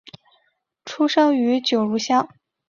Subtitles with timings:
[0.83, 2.27] 出生于九如乡。